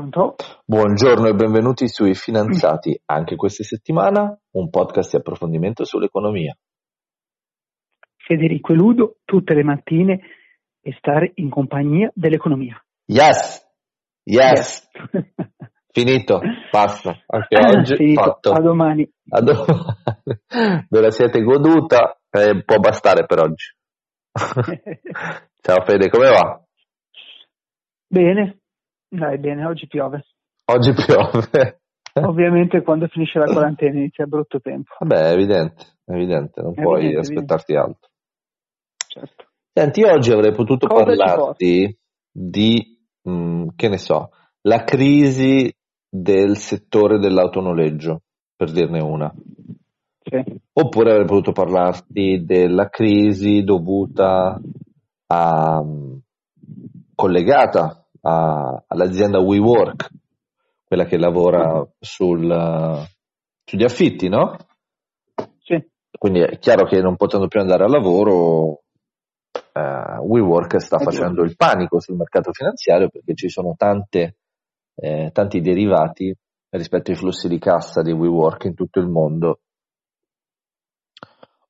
[0.00, 0.36] Pronto?
[0.64, 2.98] Buongiorno e benvenuti sui Finanziati.
[3.04, 6.56] Anche questa settimana un podcast di approfondimento sull'economia.
[8.16, 10.20] Federico e Ludo tutte le mattine
[10.80, 12.82] e stare in compagnia dell'economia.
[13.04, 13.62] Yes!
[14.22, 14.88] Yes!
[15.92, 16.40] Finito,
[16.70, 17.22] basta.
[17.26, 18.22] Anche oggi Finito.
[18.22, 18.52] fatto.
[18.52, 19.06] A domani.
[19.28, 19.66] A domani.
[20.88, 22.18] Ve la siete goduta?
[22.30, 23.66] Eh, può bastare per oggi.
[25.60, 26.64] Ciao Fede, come va?
[28.06, 28.59] Bene,
[29.10, 30.24] dai bene, oggi piove.
[30.66, 31.80] Oggi piove.
[32.14, 34.94] Ovviamente quando finisce la quarantena inizia brutto tempo.
[34.98, 38.08] Vabbè, è evidente, è evidente, non È puoi evidente, aspettarti altro.
[39.06, 39.44] Certo.
[39.72, 41.96] Senti, oggi avrei potuto Cosa parlarti
[42.30, 44.30] di, mh, che ne so,
[44.62, 45.72] la crisi
[46.08, 48.22] del settore dell'autonoleggio,
[48.56, 49.32] per dirne una.
[50.22, 50.60] Sì.
[50.72, 54.60] Oppure avrei potuto parlarti della crisi dovuta
[55.26, 55.84] a,
[57.14, 60.10] collegata a- all'azienda WeWork,
[60.84, 63.06] quella che lavora sul,
[63.64, 64.56] sugli affitti, no?
[65.58, 65.82] Sì.
[66.10, 68.82] Quindi è chiaro che non potendo più andare al lavoro,
[69.72, 74.36] eh, WeWork sta È facendo il panico sul mercato finanziario perché ci sono tante,
[74.94, 76.34] eh, tanti derivati
[76.70, 79.60] rispetto ai flussi di cassa di WeWork in tutto il mondo.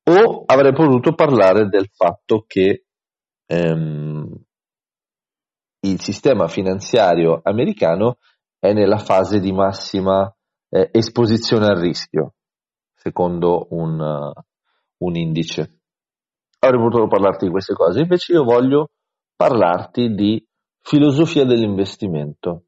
[0.03, 2.85] O avrei potuto parlare del fatto che
[3.47, 4.35] ehm,
[5.81, 8.19] il sistema finanziario americano
[8.59, 10.33] è nella fase di massima
[10.69, 12.35] eh, esposizione al rischio,
[12.95, 14.33] secondo un, uh,
[14.99, 15.81] un indice.
[16.59, 18.91] Avrei potuto parlarti di queste cose, invece io voglio
[19.35, 20.47] parlarti di
[20.83, 22.65] filosofia dell'investimento,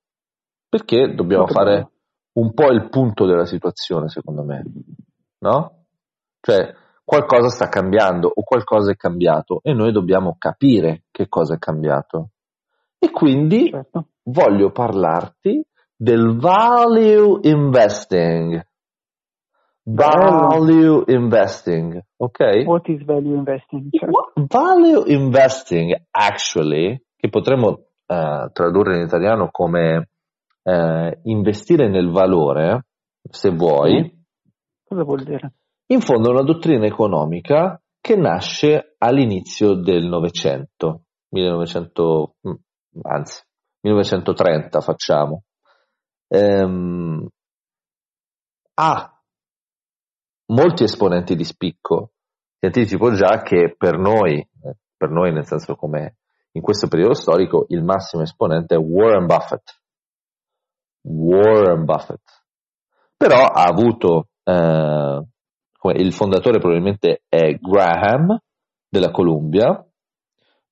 [0.69, 1.91] perché dobbiamo Molto fare
[2.34, 4.62] un po' il punto della situazione, secondo me,
[5.41, 5.84] no?
[6.41, 11.58] Cioè, qualcosa sta cambiando o qualcosa è cambiato e noi dobbiamo capire che cosa è
[11.58, 12.30] cambiato.
[13.05, 14.11] E quindi Certo.
[14.22, 15.61] voglio parlarti
[15.97, 18.64] del value investing.
[19.84, 22.38] Value investing, ok?
[22.65, 23.88] What is value investing?
[23.91, 24.32] Certo.
[24.47, 30.10] Value investing, actually, che potremmo eh, tradurre in italiano come
[30.62, 32.87] eh, investire nel valore,
[33.28, 34.21] se vuoi, Sì.
[34.84, 35.53] Cosa vuol dire?
[35.87, 42.53] in fondo è una dottrina economica che nasce all'inizio del Novecento, 1900, mm,
[43.03, 43.42] anzi,
[43.80, 45.44] 1930 facciamo.
[46.28, 47.28] Ehm,
[48.75, 49.22] ha
[50.47, 52.12] molti esponenti di spicco.
[52.58, 56.16] Ti anticipo già che per noi, eh, per noi nel senso come
[56.52, 59.81] in questo periodo storico, il massimo esponente è Warren Buffett.
[61.02, 62.22] Warren Buffett.
[63.16, 65.22] Però ha avuto, eh,
[65.94, 68.38] il fondatore probabilmente è Graham
[68.88, 69.84] della Columbia,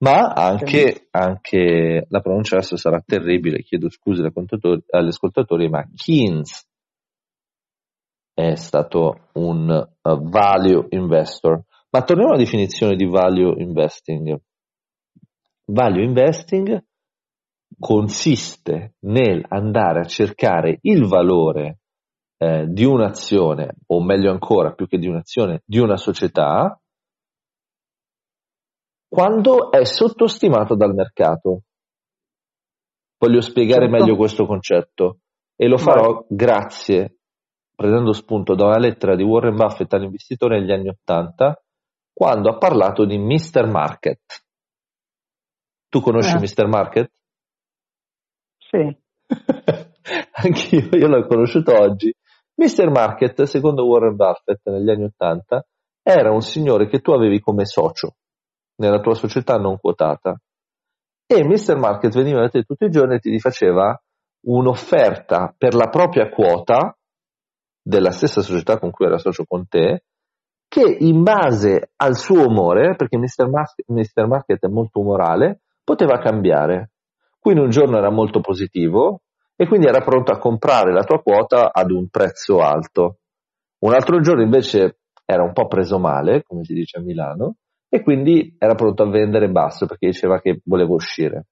[0.03, 6.69] ma anche, anche la pronuncia adesso sarà terribile, chiedo scusi agli ascoltatori- ma Keynes
[8.33, 11.63] è stato un uh, value investor.
[11.91, 14.41] Ma torniamo alla definizione di value investing.
[15.67, 16.85] Value investing
[17.79, 21.81] consiste nel andare a cercare il valore
[22.39, 26.81] eh, di un'azione, o meglio ancora, più che di un'azione, di una società,
[29.11, 31.63] quando è sottostimato dal mercato.
[33.19, 33.97] Voglio spiegare Certo.
[33.97, 35.19] meglio questo concetto
[35.57, 37.19] e lo farò grazie,
[37.75, 41.61] prendendo spunto da una lettera di Warren Buffett all'investitore negli anni Ottanta,
[42.13, 43.67] quando ha parlato di Mr.
[43.67, 44.21] Market.
[45.89, 46.39] Tu conosci Eh.
[46.39, 46.67] Mr.
[46.69, 47.11] Market?
[48.59, 48.97] Sì.
[50.33, 52.15] Anch'io, io l'ho conosciuto oggi.
[52.55, 52.91] Mr.
[52.91, 55.67] Market, secondo Warren Buffett negli anni Ottanta,
[56.01, 58.15] era un signore che tu avevi come socio
[58.81, 60.41] nella tua società non quotata.
[61.27, 61.77] E Mr.
[61.77, 63.97] Market veniva da te tutti i giorni e ti faceva
[64.47, 66.97] un'offerta per la propria quota
[67.83, 70.05] della stessa società con cui era socio con te,
[70.67, 73.49] che in base al suo umore, perché Mr.
[73.49, 74.27] Market, Mr.
[74.27, 76.93] Market è molto umorale, poteva cambiare.
[77.39, 79.23] Quindi un giorno era molto positivo
[79.57, 83.19] e quindi era pronto a comprare la tua quota ad un prezzo alto.
[83.81, 87.57] Un altro giorno invece era un po' preso male, come si dice a Milano,
[87.93, 91.49] e quindi era pronto a vendere basso perché diceva che voleva uscire.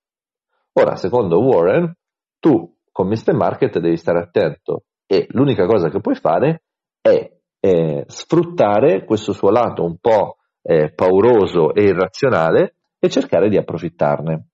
[0.75, 1.93] Ora, secondo Warren,
[2.39, 3.35] tu con Mr.
[3.35, 6.63] Market devi stare attento e l'unica cosa che puoi fare
[7.01, 13.57] è eh, sfruttare questo suo lato un po' eh, pauroso e irrazionale e cercare di
[13.57, 14.47] approfittarne.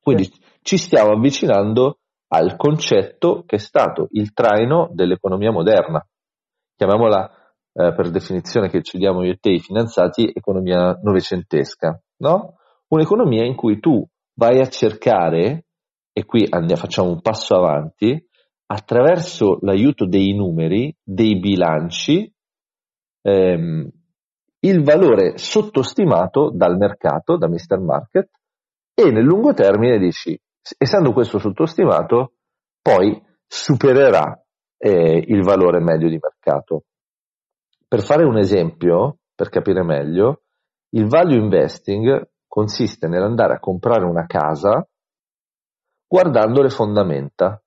[0.00, 0.30] Quindi
[0.62, 1.98] ci stiamo avvicinando
[2.28, 6.06] al concetto che è stato il traino dell'economia moderna.
[6.76, 7.47] Chiamiamola
[7.78, 12.56] eh, per definizione che ci diamo io e te i finanziati economia novecentesca, no?
[12.88, 14.04] Un'economia in cui tu
[14.34, 15.66] vai a cercare
[16.12, 18.20] e qui andiamo, facciamo un passo avanti,
[18.66, 22.32] attraverso l'aiuto dei numeri, dei bilanci,
[23.22, 23.88] ehm,
[24.60, 27.78] il valore sottostimato dal mercato, da Mr.
[27.78, 28.28] Market,
[28.92, 30.36] e nel lungo termine dici,
[30.76, 32.32] essendo questo sottostimato,
[32.82, 34.42] poi supererà
[34.76, 36.86] eh, il valore medio di mercato.
[37.88, 40.42] Per fare un esempio, per capire meglio,
[40.90, 44.86] il value investing consiste nell'andare a comprare una casa
[46.06, 47.62] guardando le fondamenta,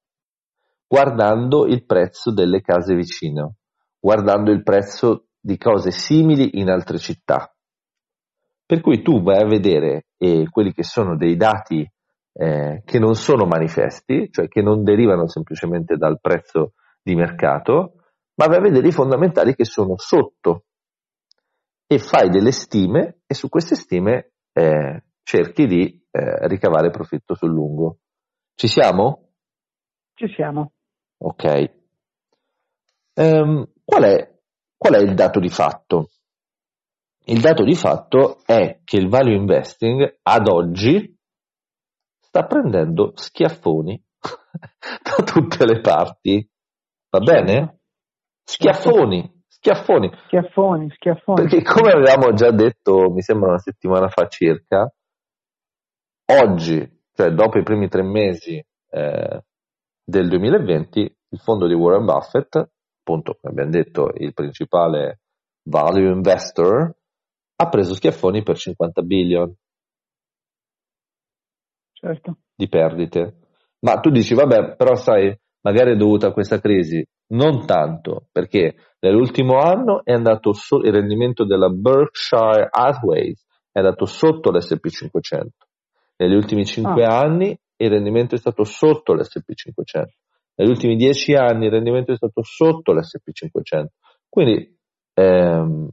[0.88, 3.56] guardando il prezzo delle case vicino,
[4.00, 7.52] guardando il prezzo di cose simili in altre città.
[8.64, 11.88] Per cui tu vai a vedere eh, quelli che sono dei dati
[12.34, 18.01] eh, che non sono manifesti, cioè che non derivano semplicemente dal prezzo di mercato,
[18.42, 20.66] ma vai a vedere i fondamentali che sono sotto
[21.86, 27.52] e fai delle stime e su queste stime eh, cerchi di eh, ricavare profitto sul
[27.52, 28.00] lungo.
[28.56, 29.34] Ci siamo?
[30.16, 30.72] Ci siamo.
[31.18, 31.74] Ok.
[33.14, 34.40] Um, qual, è,
[34.76, 36.10] qual è il dato di fatto?
[37.26, 41.16] Il dato di fatto è che il value investing ad oggi
[42.18, 46.50] sta prendendo schiaffoni da tutte le parti.
[47.12, 47.81] Va bene?
[48.44, 50.12] Schiaffoni, schiaffoni.
[50.26, 51.42] Schiaffoni, schiaffoni.
[51.42, 54.92] Perché come avevamo già detto, mi sembra una settimana fa circa,
[56.26, 59.44] oggi, cioè dopo i primi tre mesi eh,
[60.04, 65.22] del 2020, il fondo di Warren Buffett, appunto, come abbiamo detto, il principale
[65.64, 66.96] value investor,
[67.56, 69.56] ha preso schiaffoni per 50 billion
[72.02, 72.38] certo.
[72.56, 73.38] di perdite.
[73.80, 77.06] Ma tu dici, vabbè, però sai, magari è dovuta a questa crisi.
[77.32, 83.34] Non tanto, perché nell'ultimo anno è andato so- il rendimento della Berkshire Hathaway
[83.72, 85.48] è andato sotto l'SP500.
[86.18, 87.20] Negli ultimi 5 ah.
[87.20, 90.06] anni il rendimento è stato sotto l'SP500.
[90.56, 93.86] Negli ultimi 10 anni il rendimento è stato sotto l'SP500.
[94.28, 94.78] Quindi
[95.14, 95.90] ehm,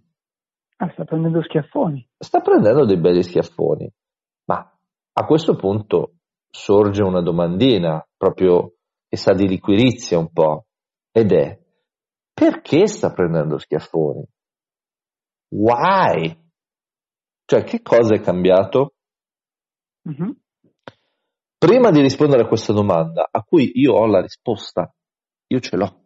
[0.77, 2.07] ah, sta prendendo schiaffoni.
[2.19, 3.91] Sta prendendo dei belli schiaffoni.
[4.47, 4.77] Ma
[5.13, 6.15] a questo punto
[6.51, 8.75] sorge una domandina proprio
[9.09, 10.67] che sa di liquirizia un po'
[11.19, 11.59] ed è
[12.33, 14.25] perché sta prendendo schiaffoni?
[15.49, 16.47] Why?
[17.45, 18.95] Cioè, che cosa è cambiato?
[20.09, 20.31] Mm-hmm.
[21.59, 24.95] Prima di rispondere a questa domanda, a cui io ho la risposta,
[25.49, 26.05] io ce l'ho.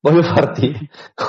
[0.00, 0.70] Voglio farti,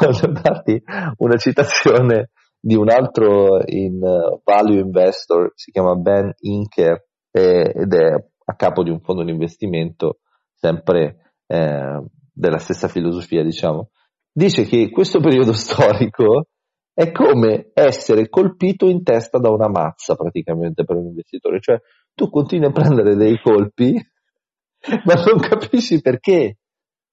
[0.02, 0.84] voglio farti
[1.18, 7.94] una citazione di un altro in uh, value investor, si chiama Ben Inker eh, ed
[7.94, 8.14] è
[8.46, 10.20] a capo di un fondo di investimento
[10.54, 13.90] sempre eh, della stessa filosofia, diciamo.
[14.32, 16.48] Dice che questo periodo storico
[16.94, 21.80] è come essere colpito in testa da una mazza praticamente per un investitore, cioè
[22.14, 23.94] tu continui a prendere dei colpi,
[25.06, 26.58] ma non capisci perché.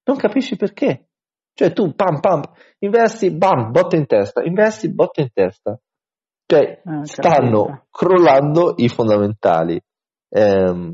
[0.03, 1.07] Non capisci perché.
[1.53, 2.41] Cioè tu pam pam,
[2.79, 5.79] investi, bam, botta in testa, investi, botta in testa.
[6.45, 9.79] Cioè ah, stanno crollando i fondamentali.
[10.29, 10.93] Eh,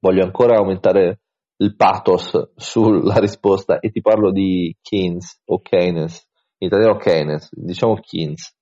[0.00, 1.20] voglio ancora aumentare
[1.58, 6.26] il pathos sulla risposta e ti parlo di Keynes o Keynes,
[6.58, 8.54] in italiano Keynes, diciamo Keynes.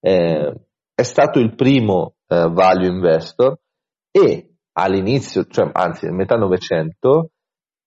[0.00, 0.54] Eh,
[0.94, 3.58] è stato il primo eh, value investor
[4.10, 7.30] e all'inizio, cioè, anzi nel metà Novecento,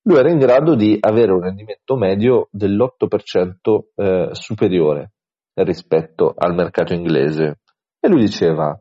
[0.05, 3.53] lui era in grado di avere un rendimento medio dell'8%
[3.95, 5.13] eh, superiore
[5.53, 7.59] rispetto al mercato inglese.
[7.99, 8.77] E lui diceva,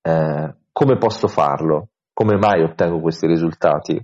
[0.00, 1.90] eh, come posso farlo?
[2.12, 4.02] Come mai ottengo questi risultati?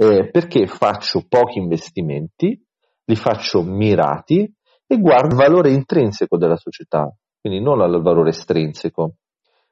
[0.00, 2.56] Eh, perché faccio pochi investimenti,
[3.04, 4.48] li faccio mirati
[4.86, 9.16] e guardo il valore intrinseco della società, quindi non al valore estrinseco.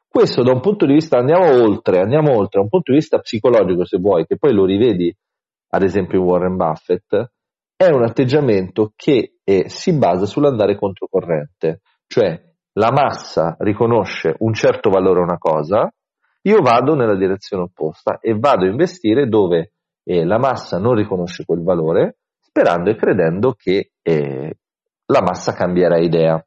[0.08, 3.20] Questo da un punto di vista, andiamo oltre, andiamo oltre, da un punto di vista
[3.20, 5.14] psicologico se vuoi, che poi lo rivedi
[5.68, 7.30] ad esempio in Warren Buffett,
[7.76, 12.36] è un atteggiamento che eh, si basa sull'andare controcorrente, cioè
[12.72, 15.88] la massa riconosce un certo valore a una cosa,
[16.42, 19.74] io vado nella direzione opposta e vado a investire dove
[20.08, 24.58] eh, la massa non riconosce quel valore, sperando e credendo che eh,
[25.06, 26.40] la massa cambierà idea.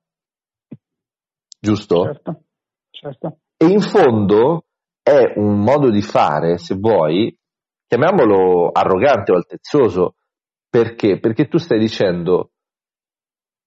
[1.59, 2.03] Giusto?
[2.05, 2.43] Certo,
[2.89, 3.39] certo.
[3.57, 4.65] E in fondo
[5.03, 7.37] è un modo di fare, se vuoi,
[7.85, 10.15] chiamiamolo arrogante o altezzoso,
[10.69, 11.19] perché?
[11.19, 12.51] Perché tu stai dicendo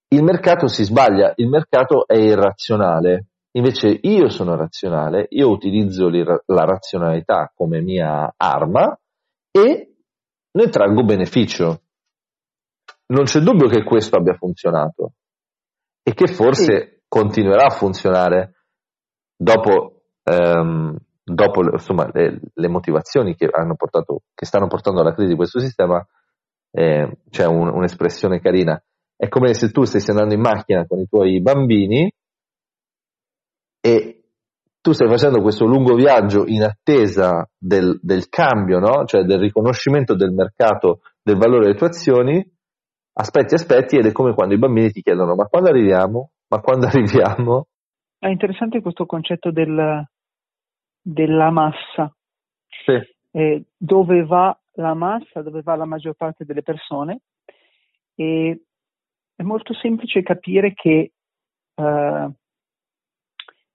[0.09, 6.65] il mercato si sbaglia, il mercato è irrazionale, invece io sono razionale, io utilizzo la
[6.65, 8.97] razionalità come mia arma
[9.53, 9.95] e
[10.51, 11.83] ne traggo beneficio.
[13.07, 15.13] Non c'è dubbio che questo abbia funzionato
[16.03, 17.03] e che forse sì.
[17.07, 18.65] continuerà a funzionare
[19.37, 25.37] dopo, ehm, dopo insomma, le, le, motivazioni che, portato, che, stanno portando alla crisi di
[25.37, 26.05] questo sistema,
[26.71, 28.83] eh, c'è un, un'espressione carina.
[29.15, 32.11] È come se tu stessi andando in macchina con i tuoi bambini
[33.81, 34.22] e
[34.83, 39.05] tu stai facendo questo lungo viaggio in attesa del, del cambio, no?
[39.05, 42.45] cioè del riconoscimento del mercato del valore delle tue azioni,
[43.13, 46.33] aspetti, aspetti ed è come quando i bambini ti chiedono ma quando arriviamo?
[46.49, 47.69] Ma quando arriviamo?
[48.19, 50.05] È interessante questo concetto del,
[51.01, 52.13] della massa.
[52.85, 52.99] Sì.
[53.31, 57.21] Eh, dove va la massa, dove va la maggior parte delle persone
[58.17, 58.63] e
[59.37, 61.13] è molto semplice capire che
[61.75, 62.31] eh,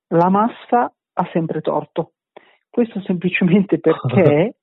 [0.09, 2.13] la massa ha sempre torto.
[2.69, 4.57] Questo semplicemente perché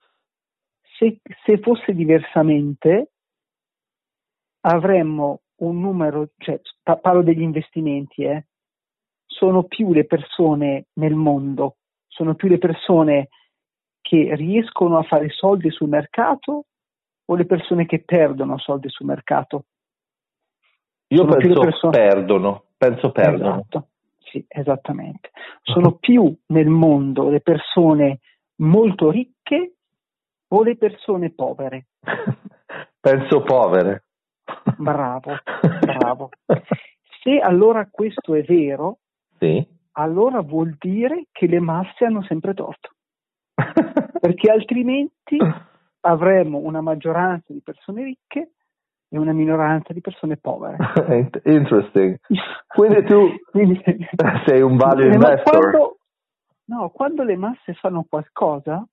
[0.99, 3.11] se, se fosse diversamente
[4.61, 8.47] avremmo un numero, cioè parlo degli investimenti, eh,
[9.27, 13.29] sono più le persone nel mondo, sono più le persone
[14.01, 16.67] che riescono a fare soldi sul mercato
[17.27, 19.65] o le persone che perdono soldi sul mercato?
[21.09, 21.99] Io sono penso persone...
[21.99, 23.55] perdono, penso perdono.
[23.55, 23.89] Esatto.
[24.35, 25.31] Sì, esattamente.
[25.63, 28.19] Sono più nel mondo le persone
[28.57, 29.75] molto ricche
[30.49, 31.87] o le persone povere?
[32.99, 34.07] Penso povere.
[34.77, 35.37] Bravo,
[35.81, 36.31] bravo.
[37.23, 38.99] Se allora questo è vero,
[39.39, 39.65] sì.
[39.93, 42.91] allora vuol dire che le masse hanno sempre torto.
[44.21, 45.39] Perché altrimenti
[46.01, 48.51] avremo una maggioranza di persone ricche
[49.15, 50.77] e una minoranza di persone povere.
[51.45, 52.19] Interesting.
[52.67, 53.81] Quindi tu Quindi,
[54.45, 55.71] sei un value investor.
[55.71, 55.97] Quando,
[56.65, 58.85] no, quando le masse fanno qualcosa,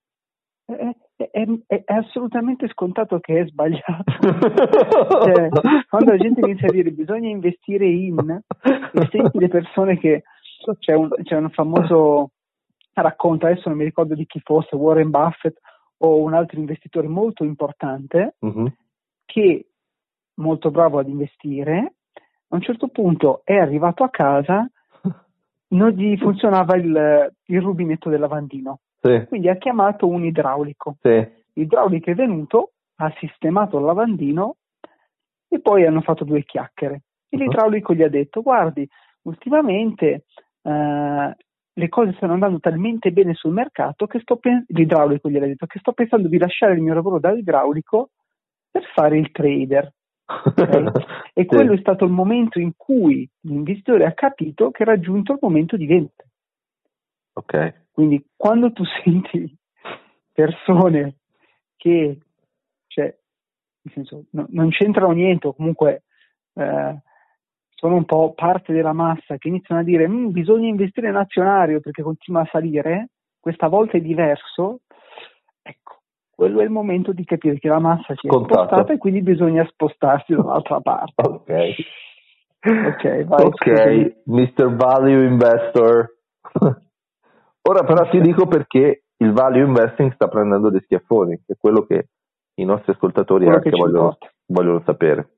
[0.64, 1.28] è, è,
[1.66, 4.12] è, è, assolutamente scontato che è sbagliato.
[5.26, 5.50] cioè,
[5.90, 10.22] quando la gente inizia a dire bisogna investire in, e senti le persone che
[10.78, 12.30] c'è un, c'è un famoso
[12.94, 15.58] racconto, adesso non mi ricordo di chi fosse, Warren Buffett
[16.04, 18.68] o un altro investitore molto importante, mm-hmm.
[19.26, 19.66] che
[20.42, 21.94] molto bravo ad investire,
[22.48, 24.70] a un certo punto è arrivato a casa,
[25.70, 28.80] non gli funzionava il, il rubinetto del lavandino.
[29.02, 29.26] Sì.
[29.28, 30.98] Quindi ha chiamato un idraulico.
[31.02, 31.40] Sì.
[31.54, 34.58] L'idraulico è venuto, ha sistemato il lavandino
[35.48, 37.02] e poi hanno fatto due chiacchiere.
[37.30, 37.44] E uh-huh.
[37.44, 38.88] l'idraulico gli ha detto: Guardi,
[39.24, 40.26] ultimamente
[40.62, 41.36] eh,
[41.74, 45.66] le cose stanno andando talmente bene sul mercato che sto pensando, l'idraulico gli ha detto
[45.66, 48.10] che sto pensando di lasciare il mio lavoro da idraulico
[48.70, 49.92] per fare il trader.
[50.26, 50.86] Okay?
[51.34, 51.78] e quello sì.
[51.78, 55.86] è stato il momento in cui l'investitore ha capito che era giunto il momento di
[55.86, 56.30] vendere.
[57.34, 57.86] Ok.
[57.92, 59.56] Quindi quando tu senti
[60.32, 61.18] persone
[61.76, 62.20] che,
[62.88, 63.16] cioè,
[63.82, 66.04] nel senso, no, non c'entrano niente o comunque
[66.54, 67.02] eh,
[67.70, 71.80] sono un po' parte della massa che iniziano a dire mm, bisogna investire in azionario
[71.80, 73.10] perché continua a salire,
[73.40, 74.82] questa volta è diverso,
[75.64, 76.01] ecco,
[76.42, 78.64] quello è il momento di capire che la massa si è Contato.
[78.64, 81.22] spostata e quindi bisogna spostarsi dall'altra parte.
[82.62, 82.80] Ok.
[82.94, 84.76] Ok, vai, ok, Mr.
[84.76, 86.16] Value Investor.
[87.70, 92.10] Ora però ti dico perché il value investing sta prendendo dei schiaffoni, è quello che
[92.56, 95.38] i nostri ascoltatori quello anche vogliono, vogliono sapere.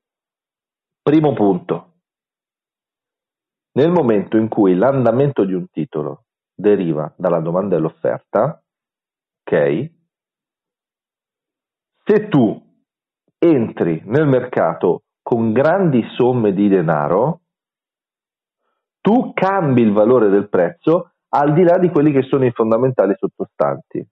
[1.02, 1.92] Primo punto.
[3.72, 8.62] Nel momento in cui l'andamento di un titolo deriva dalla domanda e l'offerta,
[9.44, 9.93] ok?
[12.06, 12.62] Se tu
[13.38, 17.40] entri nel mercato con grandi somme di denaro,
[19.00, 23.14] tu cambi il valore del prezzo al di là di quelli che sono i fondamentali
[23.16, 24.06] sottostanti.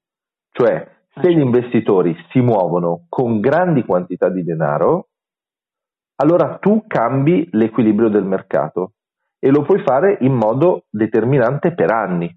[0.51, 5.09] Cioè, se gli investitori si muovono con grandi quantità di denaro,
[6.17, 8.93] allora tu cambi l'equilibrio del mercato
[9.39, 12.35] e lo puoi fare in modo determinante per anni.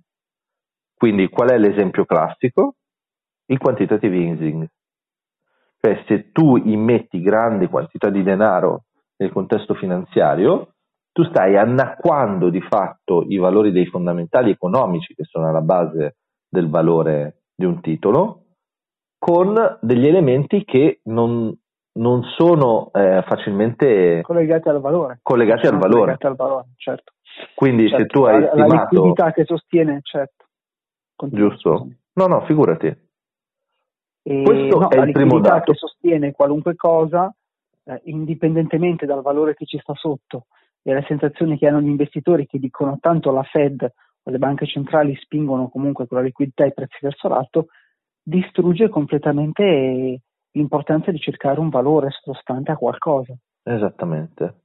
[0.94, 2.76] Quindi qual è l'esempio classico?
[3.46, 4.68] Il quantitative easing.
[5.86, 8.86] Cioè se tu immetti grandi quantità di denaro
[9.18, 10.70] nel contesto finanziario,
[11.12, 16.16] tu stai annacquando di fatto i valori dei fondamentali economici che sono alla base
[16.50, 18.46] del valore di un titolo
[19.20, 21.56] con degli elementi che non,
[22.00, 25.20] non sono eh, facilmente collegati al valore.
[25.22, 26.00] Collegati al valore.
[26.00, 27.14] Collegati al valore certo.
[27.54, 28.02] Quindi certo.
[28.02, 28.74] se tu hai la, stimato...
[28.74, 30.46] La liquidità che sostiene, certo.
[31.16, 31.88] Continua, Giusto.
[32.14, 33.05] No, no, figurati.
[34.28, 35.72] E, Questo no, è il primo dato.
[35.72, 37.32] che sostiene qualunque cosa,
[37.84, 40.48] eh, indipendentemente dal valore che ci sta sotto
[40.82, 43.82] e la sensazione che hanno gli investitori che dicono tanto la Fed
[44.24, 47.68] o le banche centrali spingono comunque con la liquidità i prezzi verso l'alto,
[48.24, 53.36] distrugge completamente l'importanza di cercare un valore sottostante a qualcosa.
[53.62, 54.62] Esattamente.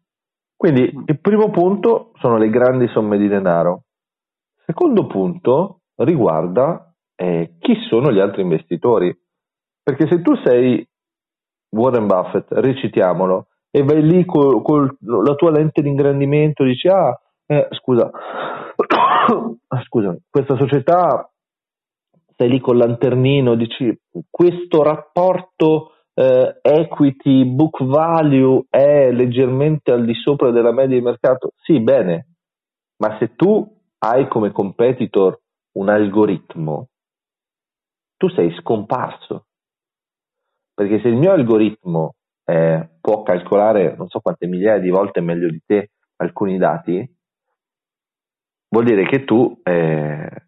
[0.57, 1.03] Quindi mm.
[1.07, 3.85] il primo punto sono le grandi somme di denaro.
[4.57, 9.15] Il secondo punto riguarda eh, chi sono gli altri investitori.
[9.91, 10.87] Perché se tu sei
[11.71, 17.13] Warren Buffett, recitiamolo, e vai lì con la tua lente di ingrandimento, dici, ah,
[17.45, 18.09] eh, scusa,
[19.87, 21.29] scusa, questa società,
[22.37, 23.93] sei lì con lanternino, dici,
[24.31, 31.51] questo rapporto eh, equity book value è leggermente al di sopra della media di mercato,
[31.65, 32.29] sì, bene,
[32.99, 33.69] ma se tu
[33.99, 35.37] hai come competitor
[35.73, 36.91] un algoritmo,
[38.17, 39.47] tu sei scomparso.
[40.81, 42.15] Perché se il mio algoritmo
[42.47, 47.07] eh, può calcolare non so quante migliaia di volte meglio di te alcuni dati,
[48.71, 50.47] vuol dire che tu eh,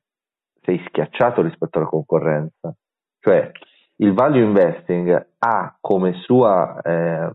[0.62, 2.74] sei schiacciato rispetto alla concorrenza.
[3.18, 3.50] Cioè
[3.96, 7.30] il value investing ha come sua, eh,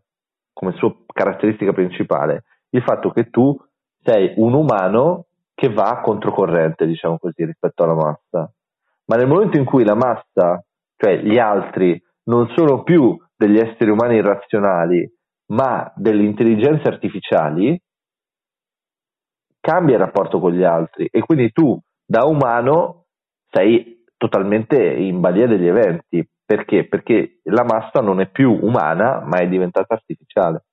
[0.51, 3.56] come sua caratteristica principale il fatto che tu
[4.01, 8.51] sei un umano che va controcorrente, diciamo così, rispetto alla massa.
[9.06, 13.89] Ma nel momento in cui la massa, cioè gli altri, non sono più degli esseri
[13.89, 15.10] umani irrazionali,
[15.48, 17.79] ma delle intelligenze artificiali,
[19.60, 23.05] cambia il rapporto con gli altri e quindi tu da umano
[23.50, 26.27] sei totalmente in balia degli eventi.
[26.46, 26.88] Perché?
[26.88, 30.63] Perché la massa non è più umana, ma è diventata artificiale.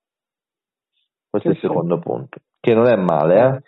[1.28, 2.02] Questo sì, è il secondo sì.
[2.02, 3.62] punto, che non è male, eh?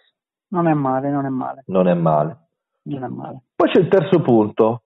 [0.48, 1.62] Non è male, non è male.
[1.66, 2.48] Non è male.
[2.82, 3.42] Non è male.
[3.56, 4.82] Poi c'è il terzo punto.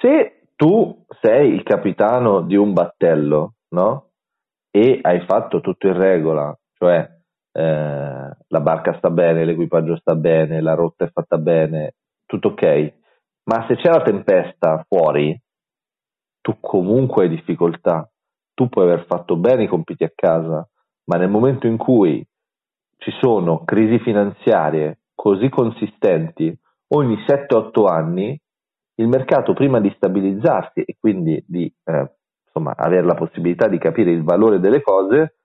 [0.00, 4.10] Se tu sei il capitano di un battello, no?
[4.70, 7.08] E hai fatto tutto in regola, cioè
[7.52, 11.94] eh, la barca sta bene, l'equipaggio sta bene, la rotta è fatta bene,
[12.26, 12.94] tutto ok.
[13.44, 15.38] Ma se c'è la tempesta fuori,
[16.40, 18.10] tu comunque hai difficoltà.
[18.54, 20.68] Tu puoi aver fatto bene i compiti a casa,
[21.04, 22.26] ma nel momento in cui
[22.98, 26.56] ci sono crisi finanziarie così consistenti
[26.94, 28.40] ogni 7-8 anni,
[28.96, 32.10] il mercato prima di stabilizzarsi e quindi di eh,
[32.46, 35.36] insomma, avere la possibilità di capire il valore delle cose,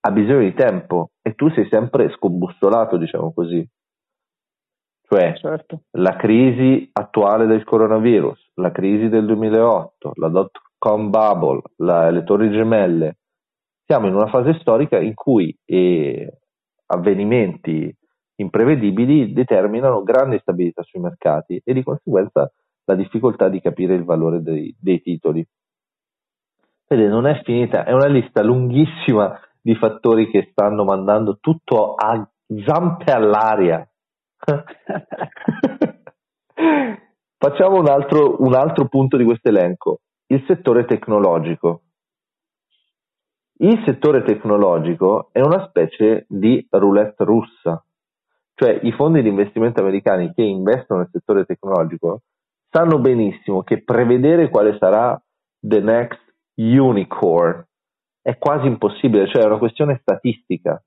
[0.00, 3.66] ha bisogno di tempo e tu sei sempre scombussolato, diciamo così.
[5.08, 5.84] Cioè certo.
[5.92, 12.24] la crisi attuale del coronavirus, la crisi del 2008, la dot com bubble, la, le
[12.24, 13.16] torri gemelle,
[13.86, 16.40] siamo in una fase storica in cui eh,
[16.86, 17.94] avvenimenti
[18.36, 22.52] imprevedibili determinano grande instabilità sui mercati e di conseguenza
[22.88, 25.46] la difficoltà di capire il valore dei, dei titoli.
[26.86, 32.26] Vede, non è finita, è una lista lunghissima di fattori che stanno mandando tutto a
[32.64, 33.86] zampe all'aria.
[37.36, 41.82] Facciamo un altro, un altro punto di questo elenco, il settore tecnologico.
[43.60, 47.84] Il settore tecnologico è una specie di roulette russa,
[48.54, 52.22] cioè i fondi di investimento americani che investono nel settore tecnologico
[52.70, 55.20] sanno benissimo che prevedere quale sarà
[55.60, 56.20] the next
[56.56, 57.64] unicorn
[58.20, 60.82] è quasi impossibile, cioè è una questione statistica.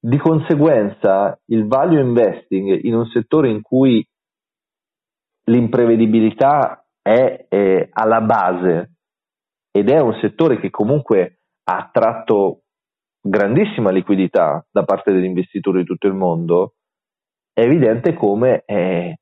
[0.00, 4.06] Di conseguenza il value investing in un settore in cui
[5.44, 8.94] l'imprevedibilità è, è alla base
[9.70, 12.62] ed è un settore che comunque ha attratto
[13.20, 16.74] grandissima liquidità da parte degli investitori di tutto il mondo,
[17.52, 19.18] è evidente come eh,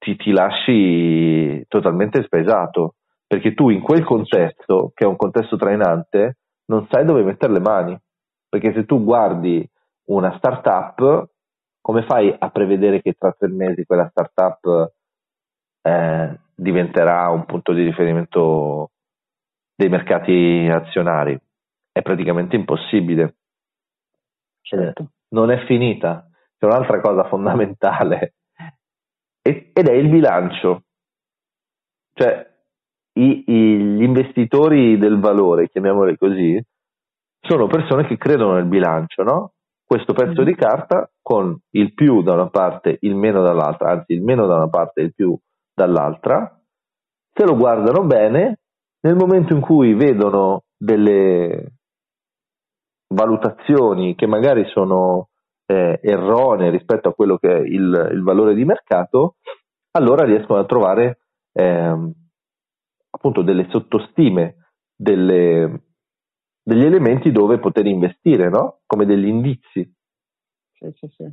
[0.00, 2.94] ti, ti lasci totalmente spesato,
[3.26, 7.60] perché tu in quel contesto, che è un contesto trainante, non sai dove mettere le
[7.60, 7.98] mani,
[8.48, 9.68] perché se tu guardi
[10.06, 11.28] una startup,
[11.82, 14.92] come fai a prevedere che tra tre mesi quella startup
[15.82, 18.90] eh, diventerà un punto di riferimento
[19.74, 21.38] dei mercati azionari.
[21.92, 23.36] È praticamente impossibile.
[24.62, 25.10] Certo.
[25.28, 26.26] Non è finita.
[26.58, 28.34] C'è un'altra cosa fondamentale
[29.42, 30.82] ed è il bilancio.
[32.12, 32.48] Cioè,
[33.14, 36.62] i, i, gli investitori del valore, chiamiamoli così,
[37.40, 39.52] sono persone che credono nel bilancio, no?
[39.84, 40.44] Questo pezzo mm.
[40.44, 44.56] di carta con il più da una parte, il meno dall'altra, anzi il meno da
[44.56, 45.36] una parte e il più
[45.74, 46.60] dall'altra,
[47.32, 48.58] se lo guardano bene
[49.00, 51.72] nel momento in cui vedono delle
[53.14, 55.29] valutazioni che magari sono
[55.70, 59.36] eh, erronee rispetto a quello che è il, il, valore di mercato,
[59.92, 61.20] allora riescono a trovare
[61.52, 62.12] eh,
[63.10, 65.82] appunto delle sottostime, delle,
[66.60, 68.80] degli elementi dove poter investire, no?
[68.84, 69.88] come degli indizi.
[70.72, 71.32] Sì, sì, sì.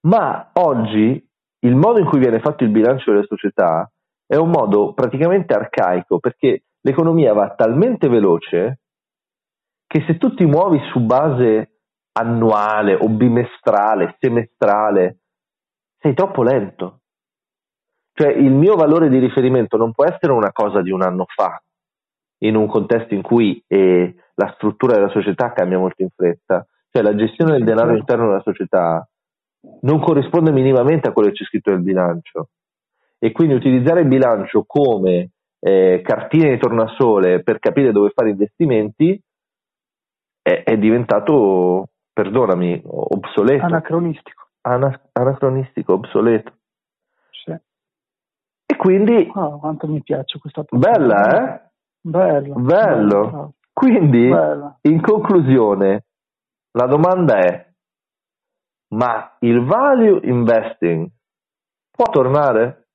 [0.00, 1.26] Ma oggi
[1.60, 3.90] il modo in cui viene fatto il bilancio delle società
[4.26, 8.80] è un modo praticamente arcaico perché l'economia va talmente veloce
[9.86, 11.79] che se tu ti muovi su base
[12.12, 15.18] annuale o bimestrale, semestrale,
[15.98, 17.00] sei troppo lento.
[18.12, 21.62] Cioè il mio valore di riferimento non può essere una cosa di un anno fa,
[22.42, 26.66] in un contesto in cui eh, la struttura della società cambia molto in fretta.
[26.90, 28.00] Cioè la gestione del denaro Certo.
[28.00, 29.08] interno della società
[29.82, 32.48] non corrisponde minimamente a quello che c'è scritto nel bilancio.
[33.18, 39.20] E quindi utilizzare il bilancio come eh, cartina di tornasole per capire dove fare investimenti
[40.42, 41.90] è, è diventato,
[42.22, 43.64] perdonami, obsoleto.
[43.64, 44.48] Anacronistico.
[44.62, 46.52] Ana- anacronistico, obsoleto.
[47.30, 47.50] Sì.
[47.52, 51.70] E quindi, Ah, quanto mi piace questa bella, eh?
[52.00, 52.54] Bello.
[52.54, 52.60] Bello.
[52.60, 53.54] Bello.
[53.72, 54.78] Quindi, Bello.
[54.82, 56.04] in conclusione,
[56.72, 57.68] la domanda è,
[58.94, 61.08] ma il value investing
[61.90, 62.88] può tornare?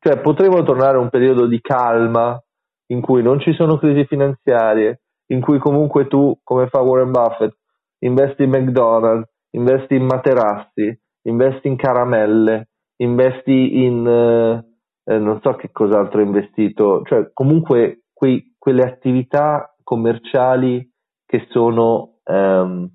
[0.00, 2.38] Cioè, potremmo tornare a un periodo di calma
[2.86, 7.56] in cui non ci sono crisi finanziarie, in cui comunque tu, come fa Warren Buffett,
[8.02, 14.70] investi in McDonald's, investi in materassi, investi in caramelle, investi in eh,
[15.04, 20.88] eh, non so che cos'altro hai investito, cioè comunque quei- quelle attività commerciali
[21.26, 22.88] che sono ehm,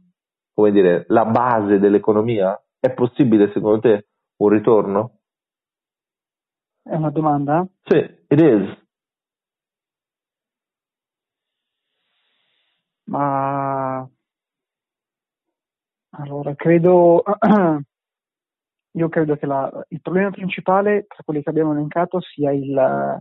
[0.53, 5.11] come dire la base dell'economia, è possibile secondo te un ritorno?
[6.81, 7.67] È una domanda?
[7.83, 8.85] Sì, it is.
[13.05, 13.66] Ma
[16.17, 17.23] allora credo
[18.91, 23.19] io credo che la- il problema principale tra quelli che abbiamo elencato sia il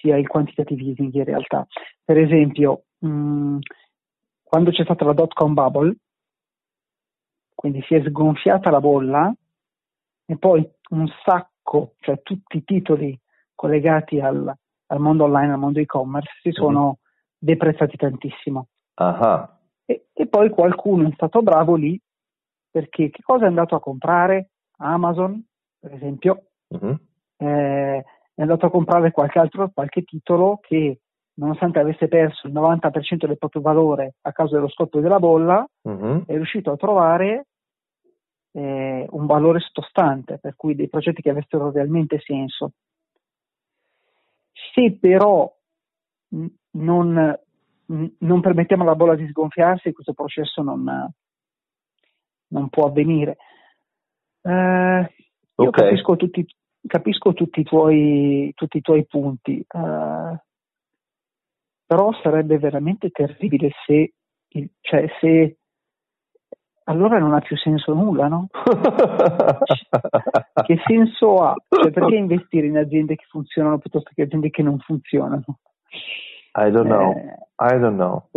[0.00, 1.66] sia il quantitative easing in realtà.
[2.04, 3.58] Per esempio, mh,
[4.44, 5.96] quando c'è stata la dot com bubble,
[7.54, 9.34] quindi si è sgonfiata la bolla
[10.24, 13.18] e poi un sacco, cioè tutti i titoli
[13.54, 14.54] collegati al,
[14.86, 16.98] al mondo online, al mondo e-commerce, si sono
[17.36, 18.68] deprezzati tantissimo.
[18.94, 19.57] Ah,
[19.90, 21.98] E, e poi qualcuno è stato bravo lì
[22.70, 24.50] perché che cosa è andato a comprare?
[24.80, 25.42] Amazon,
[25.80, 27.00] per esempio, mhm,
[27.38, 31.00] eh, è andato a comprare qualche altro, qualche titolo che
[31.38, 36.24] nonostante avesse perso il 90% del proprio valore a causa dello scoppio della bolla, mhm.
[36.26, 37.46] è riuscito a trovare
[38.52, 42.72] eh, un valore sottostante, per cui dei progetti che avessero realmente senso.
[44.74, 45.50] Se però
[46.72, 47.38] non,
[48.18, 51.10] non permettiamo alla bolla di sgonfiarsi, questo processo non,
[52.48, 53.36] non può avvenire.
[54.42, 55.14] Eh,
[55.56, 55.70] io Ok.
[55.70, 56.46] capisco, tutti,
[56.86, 60.42] capisco tutti, i tuoi, tutti i tuoi punti, eh,
[61.86, 64.12] però sarebbe veramente terribile se,
[64.48, 65.56] il- cioè, se
[66.84, 68.48] allora non ha più senso nulla, no?
[70.68, 71.54] Che senso ha?
[71.68, 75.44] Cioè, perché investire in aziende che funzionano piuttosto che aziende che non funzionano?
[76.54, 78.28] I don't know, Eh, I don't know.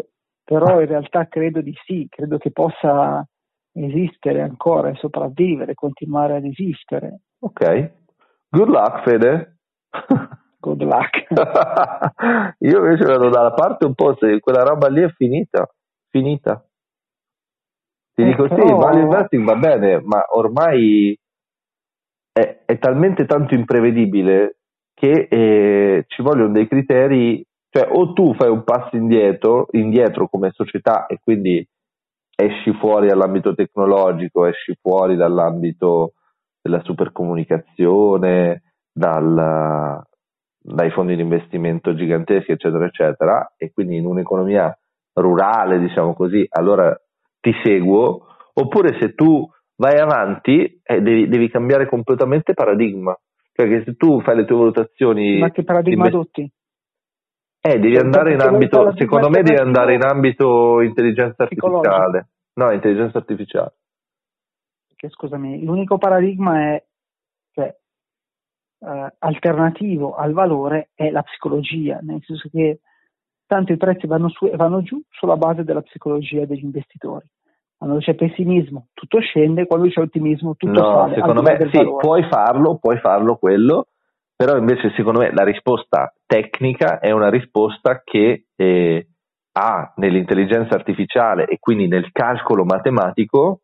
[0.43, 3.25] però in realtà credo di sì, credo che possa
[3.73, 7.21] esistere ancora e sopravvivere, continuare ad esistere.
[7.39, 7.91] Ok,
[8.49, 9.57] good luck Fede.
[10.61, 11.25] Good luck.
[12.59, 15.67] Io invece vado dalla parte un po' se quella roba lì è finita,
[16.09, 16.63] finita.
[18.13, 21.17] Ti Eh, dico sì, però- value investing va bene, ma ormai
[22.31, 24.57] è, è talmente tanto imprevedibile
[24.93, 30.51] che eh, ci vogliono dei criteri, cioè o tu fai un passo indietro, indietro come
[30.51, 31.65] società e quindi
[32.35, 36.13] esci fuori dall'ambito tecnologico, esci fuori dall'ambito
[36.61, 40.03] della supercomunicazione, dal,
[40.59, 44.77] dai fondi di investimento giganteschi, eccetera, eccetera, e quindi in un'economia
[45.13, 46.93] rurale, diciamo così, allora
[47.39, 53.17] ti seguo, oppure se tu vai avanti eh, devi, devi cambiare completamente paradigma,
[53.53, 56.51] perché se tu fai le tue valutazioni, Ma che paradigma invest- adotti?
[57.61, 62.71] Eh, devi andare in perché ambito, secondo me devi andare in ambito intelligenza artificiale, no,
[62.71, 63.73] intelligenza artificiale.
[64.95, 66.83] Che, scusami, l'unico paradigma è
[67.53, 67.75] cioè,
[68.79, 72.79] eh, alternativo al valore è la psicologia, nel senso che
[73.45, 77.25] tanto i prezzi vanno su e vanno giù sulla base della psicologia degli investitori.
[77.77, 81.13] Quando c'è pessimismo tutto scende, quando c'è ottimismo tutto No, sale.
[81.13, 83.87] al secondo me sì, puoi farlo, puoi farlo quello,
[84.43, 89.07] però invece secondo me la risposta tecnica è una risposta che eh,
[89.51, 93.61] ha nell'intelligenza artificiale e quindi nel calcolo matematico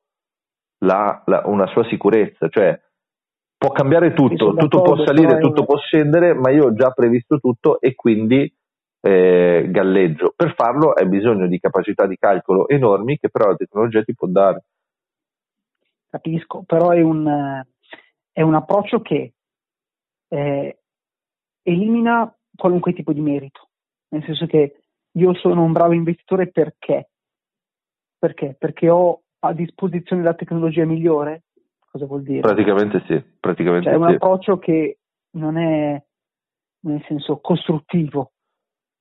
[0.86, 2.80] la- la- una sua sicurezza, cioè
[3.58, 7.82] può cambiare tutto, tutto può salire, tutto può scendere, ma io ho già previsto tutto
[7.82, 8.54] e quindi
[9.02, 10.34] eh, galleggio.
[10.36, 14.28] Per farlo hai bisogno di capacità di calcolo enormi che però la tecnologia ti può
[14.28, 14.64] dare.
[16.08, 17.68] capisco, però è un, eh,
[18.32, 19.32] è un approccio che
[20.30, 20.80] eh,
[21.64, 23.70] elimina qualunque tipo di merito,
[24.10, 27.10] nel senso che io sono un bravo investitore perché?
[28.18, 28.56] Perché?
[28.58, 31.44] Perché ho a disposizione la tecnologia migliore?
[31.98, 32.42] cosa vuol dire?
[32.42, 34.16] Praticamente sì, praticamente Cioè è un sì.
[34.16, 35.00] approccio che
[35.32, 36.02] non è
[36.82, 38.32] nel senso costruttivo.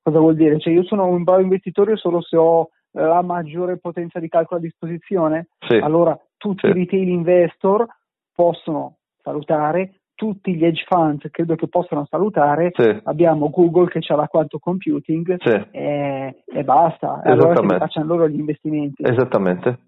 [0.03, 0.59] Cosa vuol dire?
[0.59, 4.61] Cioè io sono un bravo investitore solo se ho eh, la maggiore potenza di calcolo
[4.61, 5.49] a disposizione?
[5.67, 6.69] Sì, Allora tutti Sì.
[6.69, 7.87] i retail investor
[8.33, 14.17] possono salutare, tutti gli hedge funds credo che possano salutare, sì, abbiamo Google che ha
[14.17, 19.05] la quantum computing sì, e, e basta, e allora che facciano loro gli investimenti.
[19.05, 19.79] esattamente.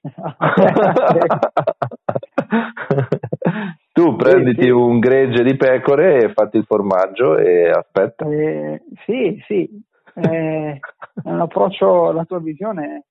[3.92, 4.70] tu prenditi sì.
[4.70, 8.28] un gregge di pecore e fatti il formaggio e aspetta.
[8.28, 9.68] Eh, sì, sì,
[10.14, 13.06] eh, è un approccio, la tua visione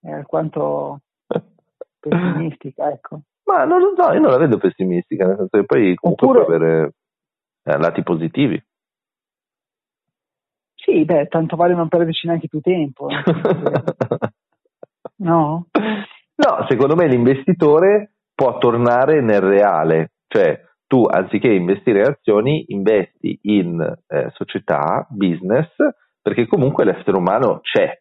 [0.00, 1.02] è alquanto
[2.08, 3.20] pessimistica, ecco.
[3.44, 6.44] Ma non lo so, io non la vedo pessimistica, nel senso che poi comunque Oppure-
[6.44, 6.92] può avere
[7.64, 8.62] eh, lati positivi.
[10.74, 13.08] Sì, beh, tanto vale non perderci neanche più tempo.
[13.08, 13.22] eh.
[15.22, 15.66] No?
[15.72, 23.38] No, secondo me l'investitore può tornare nel reale, cioè tu anziché investire in azioni investi
[23.42, 25.68] in eh, società, business,
[26.20, 27.96] perché comunque l'essere umano c'è,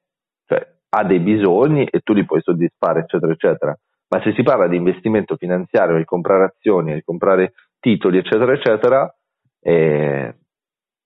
[0.48, 3.78] cioè ha dei bisogni e tu li puoi soddisfare, eccetera, eccetera.
[4.12, 9.16] Ma se si parla di investimento finanziario, di comprare azioni, di comprare titoli, eccetera, eccetera,
[9.62, 10.36] eh,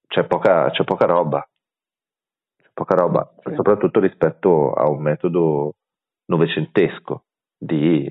[0.08, 1.48] c'è, poca, c'è poca roba.
[2.58, 3.54] C'è poca roba, Sì.
[3.54, 5.76] soprattutto rispetto a un metodo
[6.26, 8.10] novecentesco di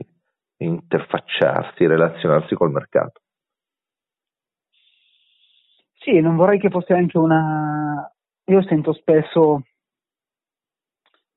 [0.59, 3.21] interfacciarsi, relazionarsi col mercato.
[5.99, 8.09] Sì, non vorrei che fosse anche una...
[8.45, 9.63] Io sento spesso,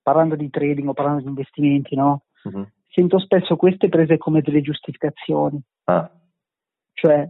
[0.04, 2.26] parlando di trading o parlando di investimenti, no?
[2.44, 2.76] Mhm.
[2.98, 5.62] Sento spesso queste prese come delle giustificazioni.
[5.84, 6.10] Ah,
[6.94, 7.30] Cioè,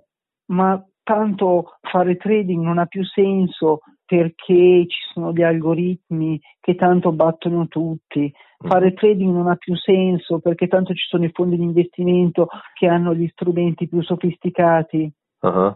[0.51, 7.12] ma tanto fare trading non ha più senso perché ci sono gli algoritmi che tanto
[7.12, 8.32] battono tutti.
[8.60, 12.88] Fare trading non ha più senso perché tanto ci sono i fondi di investimento che
[12.88, 15.12] hanno gli strumenti più sofisticati.
[15.41, 15.75] uh-huh.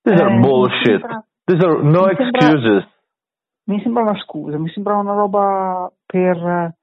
[0.00, 0.84] These Eh, are bullshit.
[1.00, 2.88] sembra- These are no mi sembra- excuses.
[3.64, 6.74] Mi sembra una scusa, mi sembra una roba per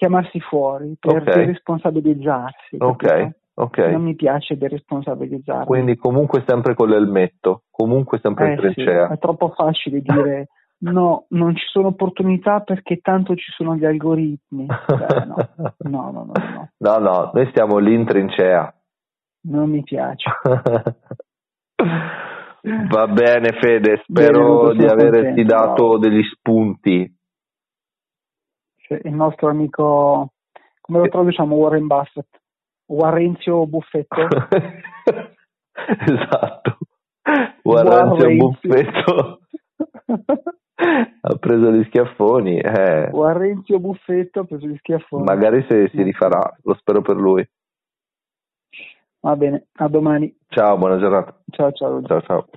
[0.00, 1.44] chiamarsi fuori, per okay.
[1.44, 2.76] responsabilizzarsi.
[2.78, 3.30] Ok.
[3.52, 3.92] Okay.
[3.92, 5.66] Non mi piace deresponsabilizzarmi.
[5.66, 9.08] Quindi comunque sempre con l'elmetto, comunque sempre eh, in trincea.
[9.08, 10.48] Sì, è troppo facile dire
[10.88, 14.64] no, non ci sono opportunità perché tanto ci sono gli algoritmi.
[14.64, 15.36] Beh, no.
[15.90, 16.98] No, no, no, no, no.
[16.98, 18.74] No, noi stiamo lì in trincea.
[19.42, 20.30] Non mi piace.
[22.62, 25.98] Va bene Fede, spero Bene, di averti dato no.
[25.98, 27.10] degli spunti
[29.02, 30.32] il nostro amico,
[30.80, 32.40] come lo traduciamo, Warren Buffett,
[32.86, 34.16] Warrenzio Buffetto.
[36.06, 36.78] esatto.
[37.62, 38.36] Warrenzio.
[38.36, 39.40] Buffetto
[41.20, 42.58] ha preso gli schiaffoni.
[42.58, 43.10] eh.
[43.12, 45.22] Warrenzio Buffetto ha preso gli schiaffoni.
[45.22, 47.48] Magari se si rifarà, lo spero per lui.
[49.20, 50.34] Va bene, a domani.
[50.48, 51.40] Ciao, buona giornata.
[51.50, 52.02] Ciao ciao.
[52.02, 52.48] Ciao ciao.